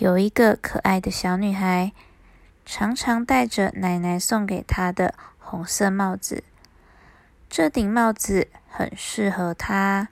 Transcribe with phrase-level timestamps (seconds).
[0.00, 1.92] 有一个可爱的小女孩，
[2.64, 6.42] 常常戴着奶奶送给她的红色帽子。
[7.50, 10.08] 这顶帽子很适合她，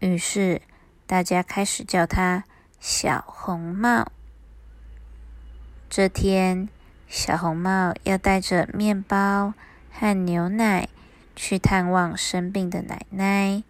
[0.00, 0.60] 于是
[1.06, 2.44] 大家开始叫她
[2.78, 4.12] 小红帽。
[5.88, 6.68] 这天，
[7.08, 9.54] 小红帽要带着面包
[9.90, 10.86] 和牛奶
[11.34, 13.62] 去探望生病的奶奶，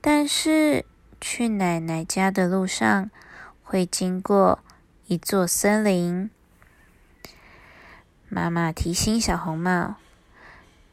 [0.00, 0.84] 但是
[1.20, 3.08] 去奶奶家的路上
[3.72, 4.58] 会经过
[5.06, 6.28] 一座森林。
[8.28, 9.94] 妈妈提醒小红帽。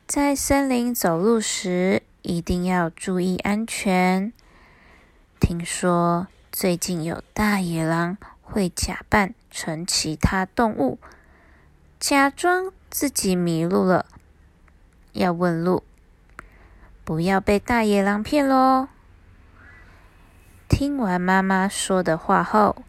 [0.07, 4.31] 在森林走路时，一定要注意安全。
[5.41, 10.99] 听说最近有大野狼会假扮成其他动物，
[11.99, 14.05] 假装自己迷路了，
[15.11, 15.83] 要问路，
[17.03, 18.88] 不要被大野狼骗喽。
[20.69, 22.83] 听完妈妈说的话后，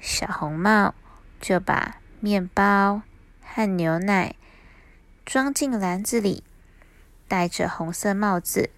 [0.00, 0.94] 小红帽
[1.40, 3.00] 就把面包
[3.40, 4.34] 和牛奶。
[5.24, 6.44] 装进篮子里，
[7.26, 8.68] 戴着红色帽子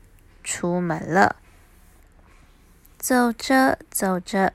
[0.44, 1.36] 出门了。
[2.98, 4.52] 走着走着，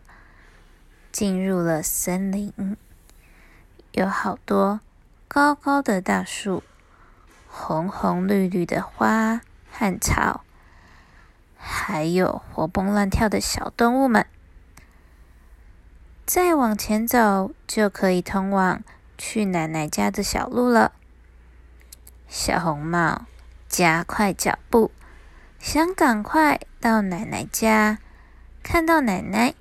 [1.11, 2.77] 进入了森林，
[3.91, 4.79] 有好多
[5.27, 6.63] 高高的大树，
[7.49, 10.45] 红红绿绿的花和草，
[11.63, 14.25] 还有活蹦乱跳的小动物们。
[16.25, 18.81] 再往前走，就可以通往
[19.17, 20.93] 去奶奶家的小路了。
[22.27, 23.25] 小红帽
[23.69, 24.91] 加快脚步，
[25.59, 27.99] 想赶快到奶奶家。
[28.63, 29.53] 看到奶奶，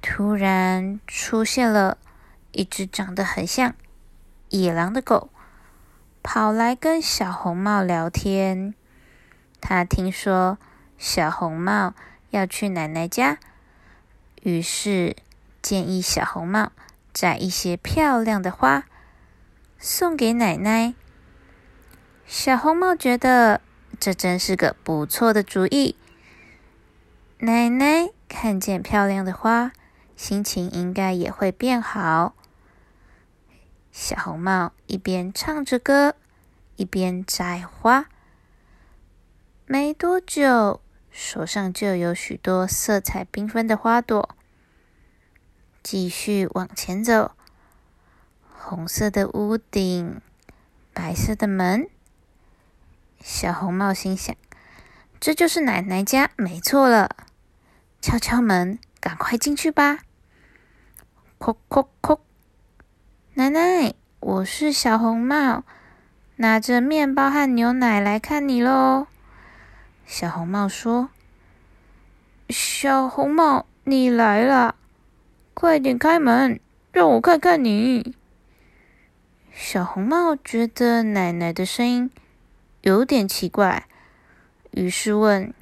[0.00, 1.98] 突然出现了
[2.52, 3.74] 一只长得很像
[4.48, 5.30] 野狼的狗，
[6.22, 8.74] 跑来跟小红帽聊天。
[9.68, 10.58] 他听说
[10.96, 11.92] 小红帽
[12.30, 13.40] 要去奶奶家，
[14.44, 15.16] 于是
[15.60, 16.70] 建议小红帽
[17.12, 18.84] 摘一些漂亮的花
[19.76, 20.94] 送给奶奶。
[22.28, 23.60] 小红帽觉得
[23.98, 25.96] 这真是个不错的主意。
[27.38, 29.72] 奶奶看见漂亮的花，
[30.14, 32.36] 心情应该也会变好。
[33.90, 36.14] 小红帽一边唱着歌，
[36.76, 38.06] 一边摘花。
[39.68, 44.36] 没多久，手上就有许多色彩缤纷的花朵。
[45.82, 47.32] 继续往前走，
[48.56, 50.20] 红色的屋顶，
[50.94, 51.88] 白色的门。
[53.18, 54.36] 小红帽心想
[55.18, 57.16] ：“这就是奶奶家，没错了。”
[58.00, 59.98] 敲敲门，赶快进去吧！
[61.40, 62.20] 叩叩叩，
[63.34, 65.64] 奶奶，我是小红帽，
[66.36, 69.08] 拿着面包和牛奶来看你喽。
[70.06, 71.10] 小红帽说
[72.48, 74.76] ：“小红帽，你来了，
[75.52, 76.60] 快点开门，
[76.92, 78.14] 让我看看你。”
[79.52, 82.10] 小红帽觉得奶奶的声音。
[82.82, 83.88] 有点奇怪，
[84.70, 85.52] 于是问：“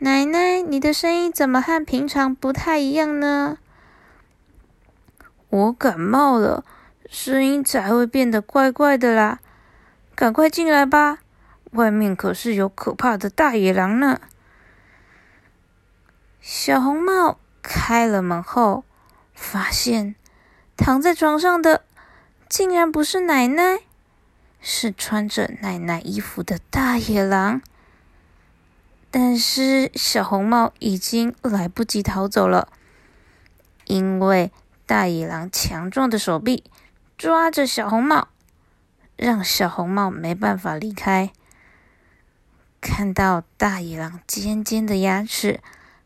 [0.00, 3.56] 奶奶，你的声音怎么和平常不太一样呢
[5.48, 6.62] ？”“我感冒了，
[7.08, 9.40] 声音才会变得怪怪的啦。
[10.14, 11.20] ”“赶快进来吧，
[11.72, 14.20] 外面可是有可怕的大野狼呢。”
[16.40, 18.84] 小红帽开了门后，
[19.34, 20.14] 发现
[20.76, 21.84] 躺在床上的
[22.48, 23.80] 竟然不是奶奶。
[24.64, 27.60] 是穿着奶奶衣服的大野狼，
[29.10, 32.68] 但是小红帽已经来不及逃走了，
[33.86, 34.52] 因为
[34.86, 36.62] 大野狼强壮的手臂
[37.18, 38.28] 抓着小红帽，
[39.16, 41.32] 让小红帽没办法离开。
[42.94, 45.60] 看到大野狼尖尖的牙齿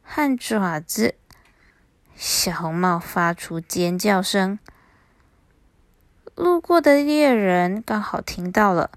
[0.05, 1.17] 和爪子，
[2.15, 4.61] 小红帽发出尖叫声。
[6.37, 8.93] 路过的猎人刚好听到了，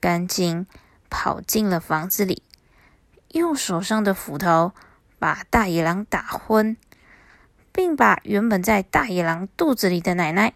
[0.00, 0.66] 赶紧
[1.08, 2.42] 跑进了房子里，
[3.28, 4.72] 用手上的斧头
[5.20, 6.76] 把大野狼打昏，
[7.70, 10.54] 并把原本在大野狼肚子里的奶奶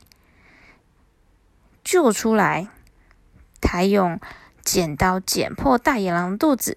[1.84, 2.66] 救出来。
[3.60, 4.20] 他用
[4.66, 6.76] 剪刀剪破大野狼肚子，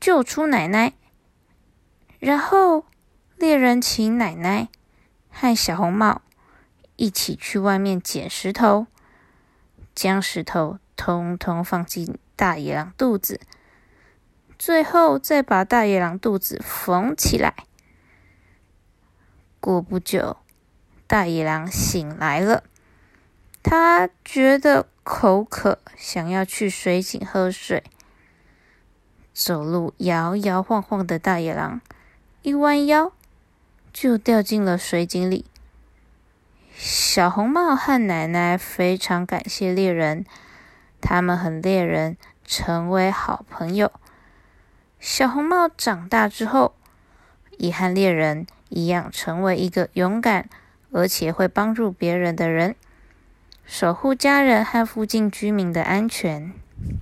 [0.00, 0.94] 救出奶奶。
[2.18, 2.84] 然后
[3.36, 4.68] 猎人请奶奶
[5.30, 6.22] 和小红帽。
[6.96, 8.88] 一起去外面捡石头，
[9.94, 13.40] 将石头通通放进大野狼肚子，
[14.58, 17.54] 最后再把大野狼肚子缝起来。
[19.60, 20.38] 过不久，
[21.06, 22.64] 大野狼醒来了，
[23.62, 27.84] 他觉得口渴，想要去水井喝水。
[29.32, 31.80] 走路摇摇晃晃的大野狼
[32.42, 33.12] 一弯腰，
[33.92, 35.46] 就掉进了水井里。
[36.74, 40.26] 小红帽和奶奶非常感谢猎人，
[41.00, 43.92] 他们和猎人成为好朋友。
[44.98, 46.74] 小红帽长大之后，
[47.58, 50.48] 也和猎人一样，成为一个勇敢
[50.90, 52.74] 而且会帮助别人的人，
[53.74, 56.52] 守护家人和附近居民的安全。